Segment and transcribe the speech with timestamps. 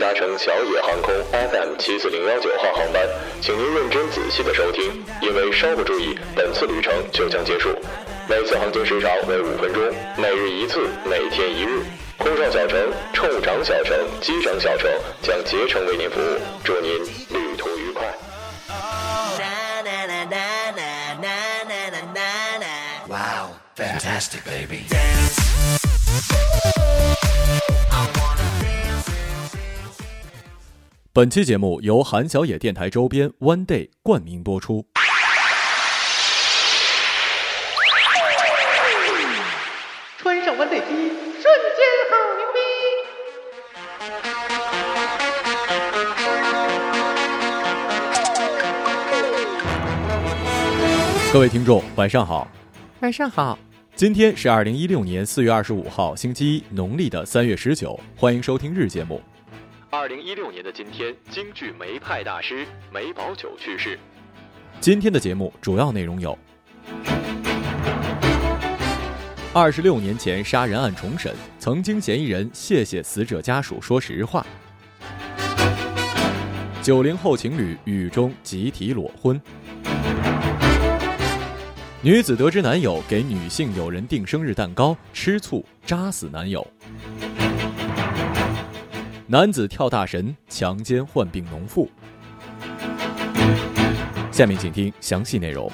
[0.00, 3.06] 搭乘小野航空 FM 七四零幺九号航班，
[3.42, 7.68] 请您认真仔细的收听，因为稍不注意，本次旅程就将结束。
[8.26, 9.82] 每次航行时长为五分钟，
[10.16, 11.82] 每日一次，每天一日。
[12.16, 14.90] 空少小城、乘务长小城、机长小城
[15.20, 16.92] 将竭诚为您服务，祝您
[17.28, 18.06] 旅途愉快。
[23.06, 24.86] Wow, fantastic, baby.
[31.12, 34.86] 本期节目由韩小野电台周边 One Day 冠名播出。
[40.18, 42.60] 穿上完内衣，瞬间好牛逼！
[51.32, 52.46] 各位听众，晚上好。
[53.00, 53.58] 晚上好，
[53.96, 57.98] 今天是二零一六年四月二十五号，星期一，农历的三月十九。
[58.14, 59.20] 欢迎收听日节目。
[59.92, 63.98] 二零一六年的今天，京剧梅派大师梅葆玖去世。
[64.78, 66.38] 今天的节目主要内容有：
[69.52, 74.46] 二十六年前杀人案重审，曾经嫌疑人谢谢死者家属说实话；
[76.80, 79.36] 九零后情侣雨中集体裸婚；
[82.00, 86.64] 女子得知男友给女性友人订生日蛋糕，吃醋扎死男友；
[89.32, 91.88] 男子跳大神强奸患病农妇。
[94.32, 95.70] 下面请听详细内容。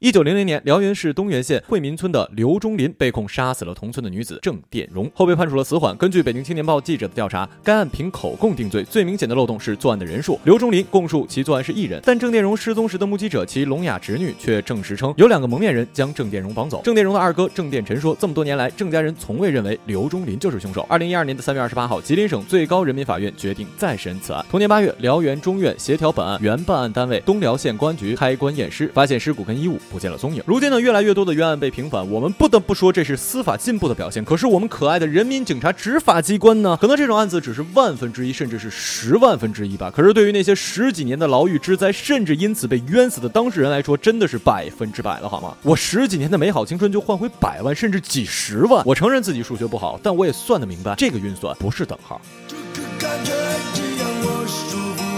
[0.00, 5.96] 一九零零年，辽源市东源县惠民村的刘忠林被控杀死了同村的女子郑殿荣，后被判处了死缓。
[5.96, 10.38] 根据北京青年报记者的调查，该案凭口供定罪，最明显的漏洞是作案的人数。
[10.44, 16.82] 刘忠林供述其作案是一人，但郑殿荣失踪时的目击者其聋哑侄女却证实称有两个蒙面人将郑殿荣绑走。
[16.84, 20.82] 郑殿荣的二哥郑殿臣说，这么多年来，郑家人从未认为刘忠林就是凶手。
[20.90, 24.44] 二零一二年的三月二十八号，吉林省最高人民法院决定再审此案。
[24.50, 30.42] 同年八月，辽源中院协调本案原办案单位东辽县公安局开棺验尸，发现尸骨跟衣物不见了踪影。
[30.46, 34.24] 如今呢，越来越多的冤案被平反，我们不得不说这是司法进步的表现。
[34.24, 36.76] 可是我们可爱的人民警察执法机关呢？
[36.80, 39.90] 可能这种案子只是万分之一，甚至是十万分之一吧。
[39.94, 45.56] 可是对于那些十几年的牢狱之灾，甚至因此被冤死的当事人来说，真的是百分之百了，好吗？
[45.62, 48.82] 我十几年的美好青春就换回百万甚至几十万。
[48.86, 52.20] 我承认自己数学不好，但我也算得明白，这个运算不是等号。
[52.48, 53.32] 这个感觉
[53.74, 55.15] 只让我舒服，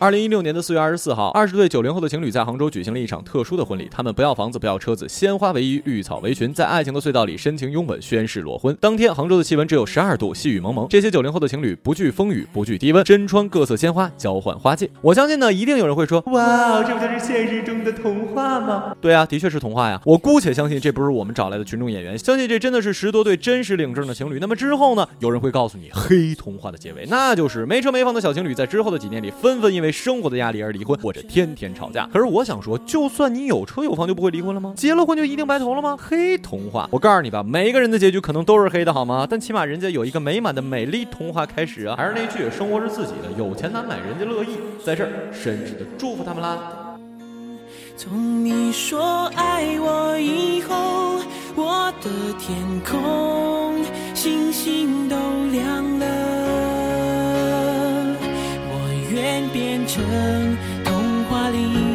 [0.00, 3.88] 二零一六年的四月二十四号，二十对九零后的情侣在杭州举行了一场特殊的婚礼。
[3.90, 8.76] 他们不要房子，不要车子，鲜花为衣，绿草为裙，在爱情的隧道里深情拥吻，宣誓裸婚。
[8.80, 10.86] 当天，杭州的气温只有十二度，细雨蒙蒙。
[10.88, 14.88] 这些九零后的情侣不惧风雨，不惧低温，身穿各色鲜花，交换花戒。
[15.02, 18.94] 我相信呢，一定有人会说，哇，这不就是现实中的童话吗？
[19.00, 20.00] 对啊，的确是童话呀。
[20.04, 24.38] 我姑且相信这不是我们找来的群众演员，相信这真的是十多对真实领证的情侣。
[24.38, 32.06] 那么之后呢，有人会告诉你黑童话的结尾，那就是没车没房的小情侣在之后的几年里纷纷因为为生活的压力而离婚，或者天天吵架。
[32.12, 34.74] 可是我想说，就算你有车有房，就不会离婚了吗？
[34.76, 35.96] 结了婚就一定白头了吗？
[35.98, 39.26] 黑童话，我告诉你吧，每一个人的结局可能都是黑的，好吗？
[39.28, 41.96] 但起码人家有一个美满的美丽童话开始啊！
[41.96, 46.58] 还是那句，生活是自己的，有钱难买人家乐意，在这儿深挚的祝福他们啦。
[47.96, 51.18] 从你说爱我以后，
[51.56, 53.82] 我的天空
[54.14, 55.16] 星星都
[55.50, 56.37] 亮了。
[59.52, 60.02] 变成
[60.84, 61.87] 童话里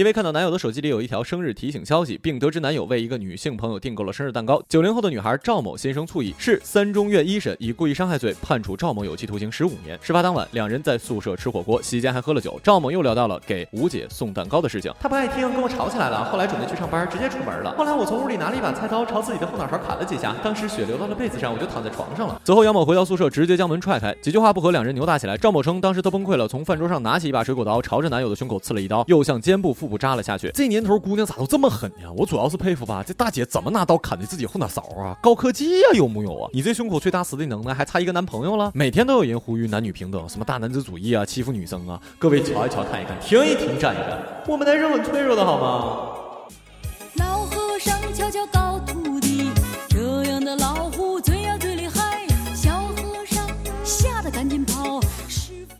[0.00, 9.98] 因为看到男友的手机里有一条生日提醒消息，并得知男友为一个女性朋友订购了生日蛋糕，九零后的女孩赵某心生醋意，市三中院一审以故意伤害罪判处赵某有期徒刑十五年。
[10.00, 12.58] 事发当晚，两人在宿舍吃火锅，席间还喝了酒。
[12.64, 16.24] 赵某又聊到了给吴姐送蛋糕的事情，她不爱听，跟我吵起来了。
[16.32, 17.74] 后来准备去上班，直接出门了。
[17.76, 22.40] 后来我从屋里拿了一把菜刀，朝自己的后脑勺砍了几下，当时血流到了被子上，我就躺在床上了。
[22.42, 25.36] 随后杨某回到宿舍，直接将门踹开，几句话不合，两人扭打起来。
[25.36, 30.50] 赵某称当时他崩溃了，从饭桌上拿起一把水果刀，朝着男友的胸口刺了一刀，又向肩部、腹不炸了下去。
[30.54, 32.10] 这年头姑娘咋都这么狠呢？
[32.16, 35.18] 我主要是佩服吧，这大姐怎么拿刀砍的自己后脑勺啊？
[35.20, 36.50] 高科技呀，有木有啊？
[36.52, 38.70] 你这胸口碎大石的能耐还差一个男朋友了？
[38.72, 42.00] 每天都有人呼吁男女平等，什么大男子主义啊，欺负女生啊。
[42.18, 46.19] 各位瞧一瞧，看一看，停一停，站一站，我们男生很脆弱的好吗？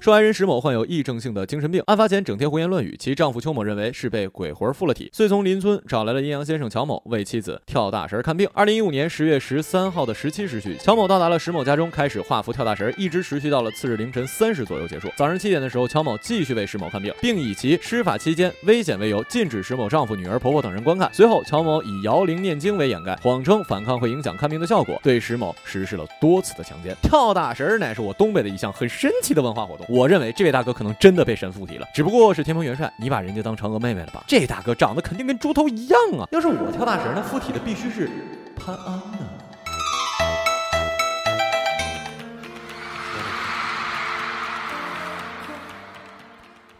[0.00, 2.96] 受害人石某患有癔症性的精神病，案发前整天胡言乱语。
[2.98, 8.48] 其丈夫邱某认为是被鬼魂附了体，遂从邻村找来了阴阳先生乔某为妻子跳大神看病。
[8.54, 15.10] 二零一五年十月十三号的十七时许，乔某到达了石某家中，开始画符跳大神，一直持续到了次日凌晨三时左右结束。
[15.18, 21.10] 早上七点的时候，乔某继续为石某看病，并以其施法期间危险为由，禁止石某丈夫、女儿、婆婆等人观看。
[21.12, 26.96] 随后，乔某以摇铃念经为掩盖，谎称反抗会影响看病的效果，对石某实施了多次的强奸。
[27.02, 34.22] 跳大神乃是我东北的一项很神奇的文化活动，我认为这位大哥可能真的被神附体了，只不过是天蓬元帅，你把人家当嫦娥妹妹了吧？
[34.28, 36.28] 这大哥长得肯定跟猪头一样啊！
[36.30, 38.08] 要是我跳大神，那附体的必须是
[38.54, 39.18] 潘安呢。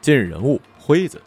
[0.00, 1.20] 今日人物辉子。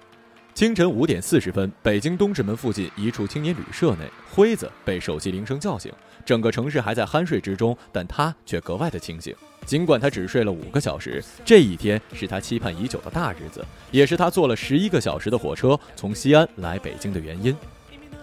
[0.53, 5.91] 清晨五点四十分，北京东直门附近一处青年旅社内，辉子被手机铃声叫醒。
[6.23, 9.35] 整个城市还在酣睡之中，但他却格外的清醒。
[9.65, 17.55] 尽管他只睡了五个小时，这一天是他期盼已久的大日子，也是他坐了十一个小时的火车从西安来北京的原因。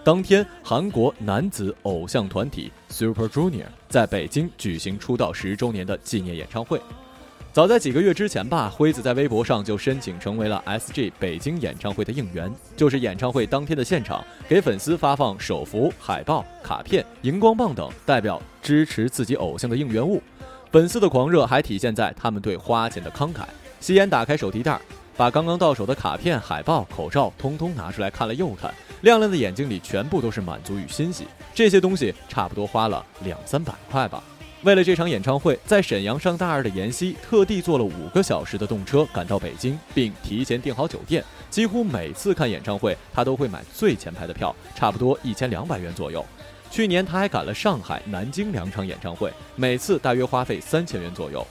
[0.01, 6.81] 当天，韩国男子偶像团体 Super Junior 在北京举行出道十周年的纪念演唱会。
[7.53, 20.23] 早在几个月之前吧，辉子在微博上就申请成为了 SG 北京演唱会的应援，就是演唱会当天的现场，给粉丝发放手幅、海报、卡片、荧光棒等代表支持自己偶像的应援物。
[20.71, 23.41] 粉丝的狂热还体现在他们对花钱的慷慨。
[23.81, 24.79] 夕颜打开手提袋，
[25.17, 31.27] 把刚刚到手的卡片、海报、口罩通通拿出来看了又看，亮亮的眼睛里全部都是满足与欣喜。
[31.53, 34.23] 这些东西差不多花了两三百块吧。
[34.63, 41.23] 为了这场演唱会，在沈阳上大二的妍希特地坐了五个小时的动车赶到北京，并提前订好酒店。
[41.49, 46.23] 几乎每次看演唱会，他都会买最前排的票，差不多一千两百元左右。
[46.69, 51.45] 去年他还赶了上海、南京两场演唱会，每次大约花费三千元左右。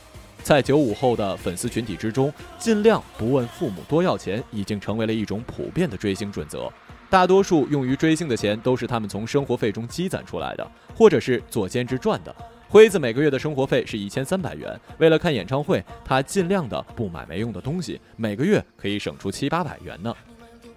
[0.45, 6.73] 在九五后的粉丝群体之中，尽量不问父母多要钱，已经成为了一种普遍的追星准则。
[7.11, 12.33] 大多数用于追星的钱，都是他们从生活费中积攒出来的，或者是做兼职赚的。
[12.71, 20.15] 辉子每个月的生活费是一千三百元，为了看演唱会，他尽量的不买没用的东西，每个月可以省出七八百元呢。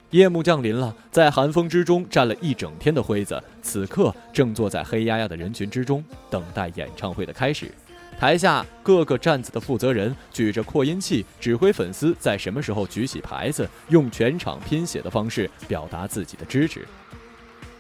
[0.10, 7.72] 夜幕降临了，在寒风之中站了一整天的辉子，此刻正坐在黑压压的人群之中，等待演唱会的开始。
[8.19, 16.88] 台下各个站子的负责人举着扩音器，指挥粉丝在什么时候举起牌子，用全场拼写的方式表达自己的支持。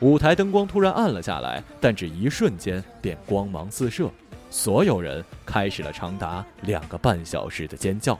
[0.03, 4.11] 舞台灯光突然暗了下来，但只一瞬间便光芒四射，
[4.49, 8.19] 所有人开始了长达两个半小时的尖叫。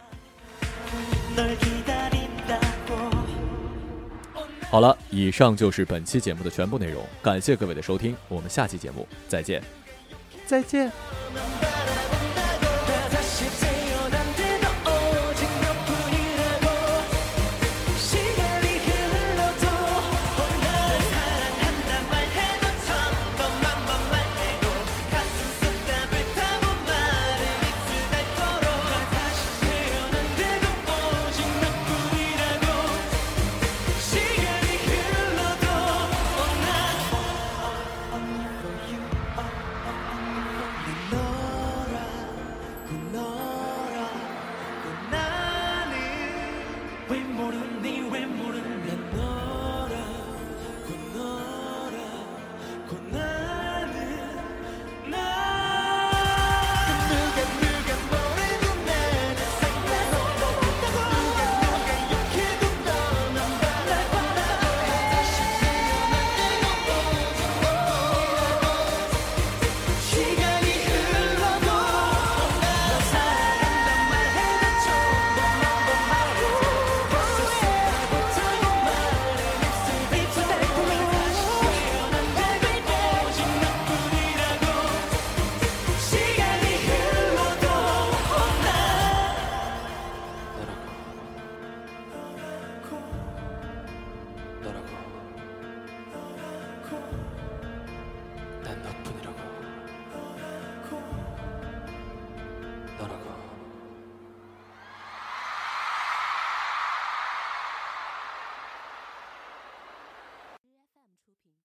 [4.70, 9.62] 好了，以上就是本期节目的全部内容，感谢各位的收听，我们下期节目再见，
[10.46, 10.90] 再见。